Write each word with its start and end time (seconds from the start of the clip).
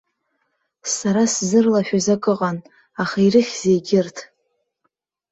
Сара 0.95 1.23
сзырлашәыз 1.33 2.07
акыҟан, 2.15 2.57
аха 3.01 3.17
ирыхьзеи 3.25 3.75
егьырҭ? 3.79 4.17